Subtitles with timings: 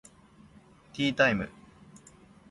[0.93, 1.47] ティータイム